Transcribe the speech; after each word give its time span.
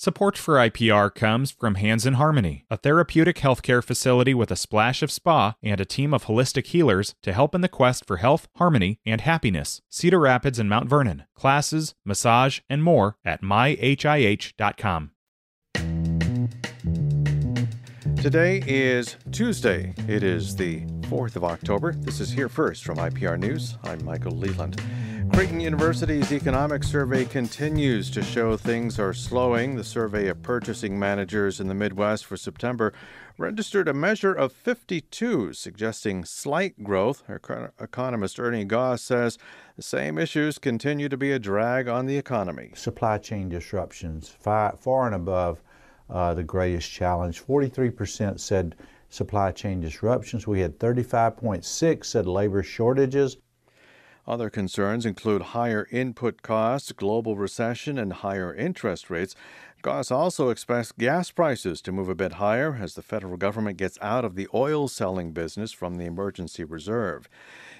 Support 0.00 0.38
for 0.38 0.54
IPR 0.54 1.12
comes 1.12 1.50
from 1.50 1.74
Hands 1.74 2.06
in 2.06 2.14
Harmony, 2.14 2.64
a 2.70 2.76
therapeutic 2.76 3.38
healthcare 3.38 3.82
facility 3.82 4.32
with 4.32 4.52
a 4.52 4.54
splash 4.54 5.02
of 5.02 5.10
spa 5.10 5.56
and 5.60 5.80
a 5.80 5.84
team 5.84 6.14
of 6.14 6.26
holistic 6.26 6.66
healers 6.66 7.16
to 7.22 7.32
help 7.32 7.52
in 7.52 7.62
the 7.62 7.68
quest 7.68 8.06
for 8.06 8.18
health, 8.18 8.46
harmony, 8.54 9.00
and 9.04 9.22
happiness. 9.22 9.82
Cedar 9.88 10.20
Rapids 10.20 10.60
and 10.60 10.70
Mount 10.70 10.88
Vernon. 10.88 11.24
Classes, 11.34 11.96
massage, 12.04 12.60
and 12.70 12.84
more 12.84 13.16
at 13.24 13.42
myhih.com. 13.42 15.10
Today 18.22 18.62
is 18.68 19.16
Tuesday. 19.32 19.94
It 20.06 20.22
is 20.22 20.54
the 20.54 20.82
4th 21.08 21.34
of 21.34 21.42
October. 21.42 21.92
This 21.92 22.20
is 22.20 22.30
Here 22.30 22.48
First 22.48 22.84
from 22.84 22.98
IPR 22.98 23.36
News. 23.36 23.76
I'm 23.82 24.04
Michael 24.04 24.36
Leland. 24.36 24.80
Creighton 25.38 25.60
University's 25.60 26.32
economic 26.32 26.82
survey 26.82 27.24
continues 27.24 28.10
to 28.10 28.24
show 28.24 28.56
things 28.56 28.98
are 28.98 29.12
slowing. 29.12 29.76
The 29.76 29.84
survey 29.84 30.26
of 30.26 30.42
purchasing 30.42 30.98
managers 30.98 31.60
in 31.60 31.68
the 31.68 31.76
Midwest 31.76 32.26
for 32.26 32.36
September 32.36 32.92
registered 33.38 33.86
a 33.86 33.94
measure 33.94 34.34
of 34.34 34.50
52, 34.50 35.52
suggesting 35.52 36.24
slight 36.24 36.82
growth. 36.82 37.22
Economist 37.30 38.40
Ernie 38.40 38.64
Goss 38.64 39.00
says 39.00 39.38
the 39.76 39.82
same 39.82 40.18
issues 40.18 40.58
continue 40.58 41.08
to 41.08 41.16
be 41.16 41.30
a 41.30 41.38
drag 41.38 41.86
on 41.86 42.06
the 42.06 42.18
economy. 42.18 42.72
Supply 42.74 43.16
chain 43.18 43.48
disruptions, 43.48 44.28
far, 44.28 44.76
far 44.76 45.06
and 45.06 45.14
above 45.14 45.62
uh, 46.10 46.34
the 46.34 46.42
greatest 46.42 46.90
challenge. 46.90 47.46
43% 47.46 48.40
said 48.40 48.74
supply 49.08 49.52
chain 49.52 49.80
disruptions. 49.80 50.48
We 50.48 50.58
had 50.58 50.80
35.6 50.80 52.04
said 52.04 52.26
labor 52.26 52.64
shortages. 52.64 53.36
Other 54.28 54.50
concerns 54.50 55.06
include 55.06 55.40
higher 55.40 55.88
input 55.90 56.42
costs, 56.42 56.92
global 56.92 57.34
recession, 57.34 57.96
and 57.98 58.12
higher 58.12 58.54
interest 58.54 59.08
rates. 59.08 59.34
Goss 59.80 60.10
also 60.10 60.50
expects 60.50 60.92
gas 60.92 61.30
prices 61.30 61.80
to 61.80 61.92
move 61.92 62.10
a 62.10 62.14
bit 62.14 62.32
higher 62.32 62.76
as 62.78 62.94
the 62.94 63.00
federal 63.00 63.38
government 63.38 63.78
gets 63.78 63.96
out 64.02 64.26
of 64.26 64.34
the 64.34 64.46
oil 64.52 64.86
selling 64.86 65.32
business 65.32 65.72
from 65.72 65.94
the 65.94 66.04
emergency 66.04 66.62
reserve. 66.62 67.26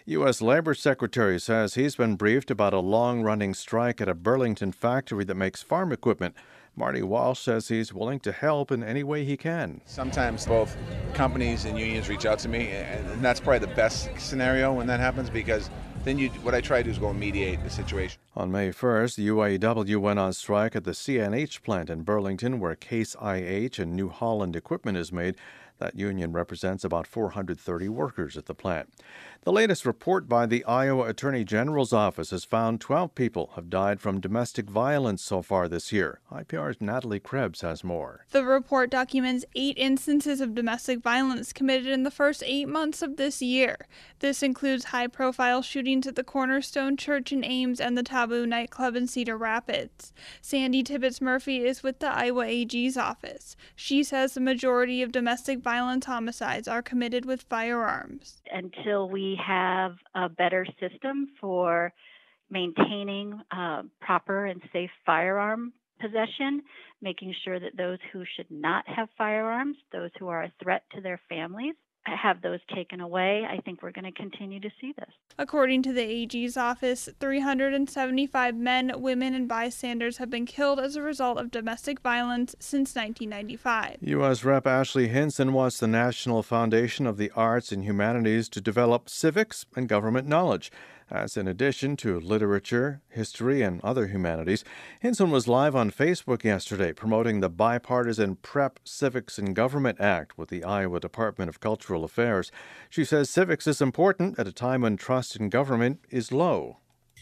U.S. 0.06 0.41
Labor 0.41 0.72
Secretary 0.72 1.38
says 1.38 1.74
he's 1.74 1.96
been 1.96 2.16
briefed 2.16 2.50
about 2.50 2.72
a 2.72 2.80
long 2.80 3.20
running 3.20 3.52
strike 3.52 4.00
at 4.00 4.08
a 4.08 4.14
Burlington 4.14 4.72
factory 4.72 5.24
that 5.24 5.34
makes 5.34 5.62
farm 5.62 5.92
equipment. 5.92 6.34
Marty 6.74 7.02
Walsh 7.02 7.41
says 7.41 7.69
he's 7.69 7.92
willing 7.92 8.20
to 8.20 8.32
help 8.32 8.70
in 8.70 8.82
any 8.82 9.02
way 9.02 9.24
he 9.24 9.36
can. 9.36 9.82
Sometimes 9.84 10.46
both 10.46 10.78
companies 11.12 11.66
and 11.66 11.78
unions 11.78 12.08
reach 12.08 12.24
out 12.24 12.38
to 12.38 12.48
me, 12.48 12.69
and 12.69 13.22
that's 13.22 13.41
probably 13.41 13.58
the 13.58 13.74
best 13.74 14.08
scenario 14.19 14.72
when 14.72 14.86
that 14.86 15.00
happens 15.00 15.28
because 15.28 15.69
then 16.04 16.18
you, 16.18 16.28
what 16.42 16.54
I 16.54 16.60
try 16.60 16.78
to 16.78 16.84
do 16.84 16.91
is 16.91 16.98
go 16.98 17.10
and 17.10 17.18
mediate 17.18 17.62
the 17.62 17.70
situation. 17.70 18.20
On 18.36 18.50
May 18.50 18.70
1st, 18.70 19.16
the 19.16 19.28
UAW 19.28 19.96
went 19.96 20.18
on 20.18 20.32
strike 20.32 20.77
at 20.77 20.84
the 20.84 20.92
CNH 20.92 21.62
plant 21.62 21.91
in 21.91 22.02
Burlington, 22.02 22.60
where 22.60 22.74
Case 22.74 23.16
IH 23.22 23.78
and 23.78 23.94
New 23.94 24.08
Holland 24.08 24.56
equipment 24.56 24.96
is 24.96 25.12
made. 25.12 25.36
That 25.78 25.96
union 25.96 26.32
represents 26.32 26.84
about 26.84 27.06
430 27.06 27.88
workers 27.88 28.36
at 28.36 28.46
the 28.46 28.54
plant. 28.54 28.92
The 29.42 29.52
latest 29.52 29.86
report 29.86 30.28
by 30.28 30.46
the 30.46 30.64
Iowa 30.64 31.08
Attorney 31.08 31.44
General's 31.44 31.92
office 31.92 32.30
has 32.30 32.44
found 32.44 32.80
12 32.80 33.14
people 33.14 33.52
have 33.54 33.70
died 33.70 34.00
from 34.00 34.20
domestic 34.20 34.68
violence 34.68 35.22
so 35.22 35.40
far 35.40 35.68
this 35.68 35.92
year. 35.92 36.20
IPR's 36.30 36.80
Natalie 36.80 37.20
Krebs 37.20 37.60
has 37.60 37.84
more. 37.84 38.26
The 38.32 38.44
report 38.44 38.90
documents 38.90 39.44
eight 39.54 39.78
instances 39.78 40.40
of 40.40 40.54
domestic 40.54 41.00
violence 41.00 41.52
committed 41.52 41.86
in 41.86 42.02
the 42.02 42.10
first 42.10 42.42
eight 42.44 42.68
months 42.68 43.00
of 43.00 43.16
this 43.16 43.40
year. 43.40 43.86
This 44.18 44.42
includes 44.42 44.86
high 44.86 45.06
profile 45.06 45.62
shootings 45.62 46.06
at 46.06 46.16
the 46.16 46.24
Cornerstone 46.24 46.96
Church 46.96 47.32
in 47.32 47.44
Ames 47.44 47.80
and 47.80 47.96
the 47.96 48.02
Taboo 48.02 48.44
nightclub 48.44 48.96
in 48.96 49.06
Cedar 49.06 49.36
Rapids. 49.38 50.12
Sandy 50.42 50.82
Tibbetts 50.82 51.20
Murphy 51.20 51.64
is 51.64 51.84
with 51.84 52.00
the 52.00 52.08
Iowa 52.08 52.44
AG's 52.44 52.96
office. 52.96 53.56
She 53.76 54.02
says 54.02 54.34
the 54.34 54.40
majority 54.40 55.00
of 55.00 55.12
domestic 55.12 55.62
violence 55.69 56.06
homicides 56.06 56.66
are 56.66 56.80
committed 56.80 57.27
with 57.27 57.42
firearms. 57.42 58.41
Until 58.50 59.11
we 59.11 59.38
have 59.47 59.97
a 60.15 60.26
better 60.26 60.66
system 60.81 61.28
for 61.38 61.92
maintaining 62.50 63.38
uh, 63.50 63.82
proper 64.00 64.47
and 64.47 64.62
safe 64.72 64.91
firearm 65.04 65.75
possession, 66.00 66.62
making 67.03 67.34
sure 67.44 67.60
that 67.60 67.76
those 67.76 67.98
who 68.10 68.25
should 68.34 68.50
not 68.50 68.82
have 68.88 69.09
firearms, 69.19 69.76
those 69.92 70.10
who 70.19 70.28
are 70.28 70.44
a 70.44 70.53
threat 70.62 70.84
to 70.94 71.03
their 71.03 71.20
families, 71.28 71.75
have 72.04 72.42
those 72.42 72.60
taken 72.75 73.00
away, 73.00 73.47
I 73.48 73.60
think 73.60 73.82
we're 73.82 73.92
going 73.92 74.04
to 74.04 74.12
continue 74.12 74.60
to 74.60 74.70
see 74.81 74.92
this. 74.98 75.10
According 75.38 75.82
to 75.84 75.92
the 75.92 76.03
AG's 76.03 76.56
office, 76.56 77.09
375 77.20 78.56
men, 78.56 78.92
women, 78.97 79.34
and 79.34 79.48
bystanders 79.48 80.16
have 80.19 80.31
been 80.31 80.47
killed 80.47 80.81
as 80.81 80.97
a 80.97 81.03
result 81.03 81.38
of 81.38 81.50
domestic 81.50 82.00
violence 82.00 82.54
since 82.59 82.94
1995. 82.94 83.98
U.S. 84.00 84.44
Rep. 84.44 84.66
Ashley 84.66 85.09
Hinson 85.09 85.53
wants 85.53 85.78
the 85.78 85.86
National 85.86 86.42
Foundation 86.42 87.06
of 87.06 87.19
the 87.19 87.31
Arts 87.36 87.72
and 87.72 87.84
Humanities 87.84 88.48
to 88.50 88.60
develop 88.60 89.09
civics 89.09 89.66
and 89.76 89.88
government 89.88 90.26
knowledge 90.26 90.72
as 91.10 91.36
in 91.36 91.48
addition 91.48 91.96
to 91.96 92.20
literature, 92.20 93.00
history, 93.08 93.62
and 93.62 93.80
other 93.82 94.08
humanities, 94.08 94.64
Hinson 95.00 95.30
was 95.30 95.48
live 95.48 95.74
on 95.74 95.91
Facebook 95.91 96.44
yesterday 96.44 96.92
promoting 96.92 97.41
the 97.41 97.48
bipartisan 97.48 98.36
PREP 98.36 98.80
Civics 98.84 99.38
and 99.38 99.54
Government 99.54 100.00
Act 100.00 100.36
with 100.36 100.48
the 100.48 100.64
Iowa 100.64 101.00
Department 101.00 101.48
of 101.48 101.60
Cultural 101.60 102.04
Affairs. 102.04 102.50
She 102.91 103.04
says 103.04 103.30
civics 103.30 103.66
is 103.66 103.80
important 103.80 104.38
at 104.38 104.48
a 104.48 104.52
time 104.52 104.82
when 104.82 104.97
trust 104.97 105.36
in 105.36 105.48
government 105.48 106.00
is 106.10 106.32
low. 106.32 106.78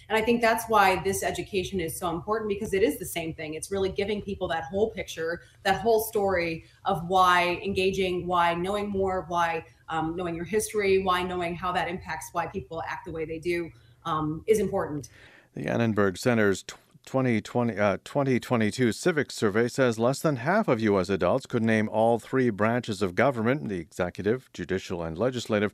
And 0.09 0.17
I 0.17 0.23
think 0.23 0.41
that's 0.41 0.65
why 0.69 1.03
this 1.03 1.23
education 1.23 1.81
is 1.81 1.99
so 1.99 2.11
important 2.11 2.49
because 2.49 2.73
it 2.73 2.83
is 2.83 2.99
the 2.99 3.07
same 3.07 3.35
thing. 3.35 3.55
It's 3.55 3.73
really 3.73 3.89
giving 3.89 4.23
people 4.23 4.47
that 4.49 4.65
whole 4.65 4.91
picture, 4.91 5.43
that 5.65 5.81
whole 5.81 6.01
story 6.05 6.65
of 6.85 7.07
why 7.09 7.61
engaging, 7.65 8.27
why 8.27 8.55
knowing 8.55 8.89
more, 8.89 9.25
why 9.29 9.65
um, 9.89 10.17
knowing 10.17 10.35
your 10.35 10.45
history, 10.45 11.03
why 11.03 11.23
knowing 11.23 11.55
how 11.55 11.73
that 11.73 11.89
impacts 11.89 12.31
why 12.33 12.47
people 12.47 12.83
act 12.89 13.07
the 13.07 13.13
way 13.13 13.25
they 13.25 13.39
do 13.39 13.71
um, 14.05 14.45
is 14.47 14.59
important. 14.59 15.09
The 15.55 15.69
Annenberg 15.69 16.19
Center's 16.19 16.65
2020, 17.07 17.79
uh, 17.79 17.99
2022 18.05 18.93
Civics 18.93 19.35
Survey 19.35 19.69
says 19.69 19.99
less 19.99 20.21
than 20.21 20.37
half 20.37 20.69
of 20.69 20.81
U.S. 20.81 21.09
adults 21.09 21.47
could 21.47 21.63
name 21.63 21.89
all 21.89 22.19
three 22.19 22.51
branches 22.51 23.01
of 23.01 23.15
government 23.15 23.69
the 23.69 23.79
executive, 23.79 24.51
judicial, 24.53 25.03
and 25.03 25.17
legislative. 25.17 25.73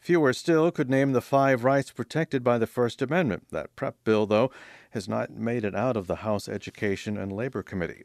Fewer 0.00 0.32
still 0.32 0.70
could 0.72 0.90
name 0.90 1.12
the 1.12 1.20
five 1.20 1.64
rights 1.64 1.92
protected 1.92 2.42
by 2.42 2.58
the 2.58 2.66
First 2.66 3.00
Amendment. 3.00 3.46
That 3.52 3.74
PREP 3.76 3.94
bill, 4.04 4.26
though, 4.26 4.50
has 4.92 5.08
not 5.08 5.30
made 5.30 5.64
it 5.64 5.74
out 5.74 5.96
of 5.96 6.06
the 6.06 6.16
House 6.16 6.48
Education 6.48 7.16
and 7.16 7.32
Labor 7.32 7.62
Committee. 7.62 8.04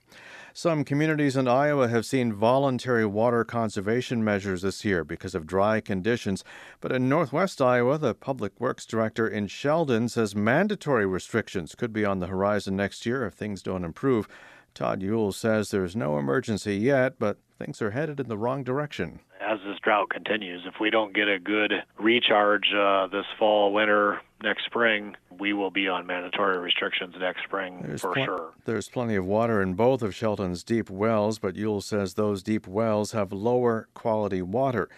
Some 0.54 0.84
communities 0.84 1.36
in 1.36 1.48
Iowa 1.48 1.88
have 1.88 2.06
seen 2.06 2.34
voluntary 2.34 3.06
water 3.06 3.44
conservation 3.44 4.24
measures 4.24 4.62
this 4.62 4.84
year 4.84 5.04
because 5.04 5.36
of 5.36 5.46
dry 5.46 5.82
conditions. 5.82 6.44
But 6.82 6.92
in 6.92 7.10
northwest 7.10 7.62
Iowa, 7.62 7.98
the 7.98 8.16
Public 8.16 8.60
Works 8.60 8.86
Director 8.86 9.28
in 9.28 9.48
Sheldon 9.48 10.10
says 10.10 10.36
mandatory 10.36 11.06
restrictions 11.06 11.76
could 11.76 11.94
be 11.94 12.06
on 12.06 12.20
the 12.20 12.28
horizon 12.28 12.67
next 12.72 13.06
year 13.06 13.26
if 13.26 13.34
things 13.34 13.62
don't 13.62 13.86
improve. 13.86 14.28
Todd 14.74 15.02
Yule 15.02 15.32
says 15.32 15.72
there's 15.72 15.96
no 15.96 16.20
emergency 16.20 16.76
yet, 16.76 17.18
but 17.18 17.38
things 17.58 17.82
are 17.82 17.92
headed 17.92 18.20
in 18.20 18.28
the 18.28 18.38
wrong 18.38 18.64
direction. 18.64 19.20
As 19.42 19.60
this 19.66 19.80
drought 19.82 20.10
continues, 20.10 20.64
if 20.66 20.76
we 20.80 20.90
don't 20.90 21.16
get 21.16 21.28
a 21.28 21.40
good 21.40 21.74
recharge 21.98 22.74
uh, 22.76 23.08
this 23.08 23.26
fall, 23.40 23.74
winter, 23.74 24.22
next 24.44 24.66
spring, 24.66 25.16
we 25.40 25.54
will 25.54 25.72
be 25.72 25.88
on 25.88 26.06
mandatory 26.06 26.58
restrictions 26.60 27.16
next 27.20 27.44
spring 27.44 27.82
there's 27.82 28.02
for 28.02 28.14
pl- 28.14 28.26
sure. 28.26 28.54
There's 28.66 28.90
plenty 28.90 29.16
of 29.16 29.26
water 29.26 29.62
in 29.62 29.74
both 29.74 30.02
of 30.02 30.14
Sheldon's 30.14 30.64
deep 30.64 30.90
wells, 30.90 31.40
but 31.40 31.56
Yule 31.56 31.82
says 31.82 32.14
those 32.14 32.44
deep 32.44 32.68
wells 32.68 33.12
have 33.14 33.32
lower 33.32 33.88
quality 33.94 34.42
water. 34.42 34.90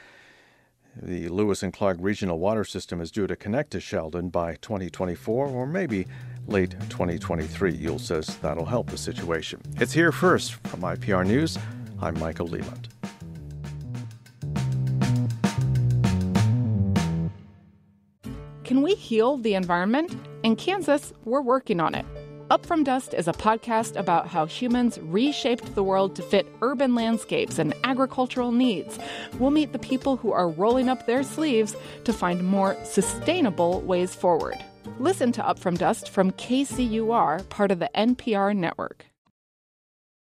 The 1.01 1.29
Lewis 1.29 1.63
and 1.63 1.71
Clark 1.71 1.97
Regional 2.01 2.39
Water 2.39 2.65
System 2.65 2.99
is 2.99 3.11
due 3.11 3.27
to 3.27 3.35
connect 3.35 3.71
to 3.71 3.79
Sheldon 3.79 4.29
by 4.29 4.55
2024 4.55 5.47
or 5.47 5.65
maybe 5.65 6.07
late 6.49 6.71
2023. 6.89 7.73
Yule 7.73 7.99
says 7.99 8.37
that'll 8.37 8.65
help 8.65 8.89
the 8.89 8.97
situation. 8.97 9.61
It's 9.77 9.93
here 9.93 10.11
first 10.11 10.55
from 10.67 10.81
IPR 10.81 11.25
News. 11.25 11.57
I'm 12.01 12.17
Michael 12.19 12.47
Leland. 12.47 12.89
Can 18.63 18.83
we 18.83 18.93
heal 18.93 19.37
the 19.37 19.55
environment? 19.55 20.15
In 20.43 20.55
Kansas, 20.55 21.11
we're 21.25 21.41
working 21.41 21.79
on 21.79 21.95
it. 21.95 22.05
Up 22.51 22.65
From 22.65 22.83
Dust 22.83 23.13
is 23.13 23.27
a 23.27 23.31
podcast 23.31 23.95
about 23.95 24.27
how 24.27 24.47
humans 24.47 24.99
reshaped 25.01 25.75
the 25.75 25.83
world 25.83 26.15
to 26.15 26.23
fit 26.23 26.47
urban 26.63 26.95
landscapes 26.95 27.59
and 27.59 27.75
agricultural 27.83 28.51
needs. 28.51 28.97
We'll 29.37 29.51
meet 29.51 29.71
the 29.71 29.79
people 29.79 30.17
who 30.17 30.31
are 30.31 30.49
rolling 30.49 30.89
up 30.89 31.05
their 31.05 31.21
sleeves 31.21 31.75
to 32.05 32.13
find 32.13 32.43
more 32.43 32.75
sustainable 32.83 33.81
ways 33.81 34.15
forward. 34.15 34.57
Listen 34.99 35.31
to 35.33 35.47
Up 35.47 35.59
From 35.59 35.75
Dust 35.75 36.09
from 36.09 36.31
KCUR, 36.31 37.47
part 37.49 37.71
of 37.71 37.79
the 37.79 37.89
NPR 37.95 38.55
network. 38.55 39.05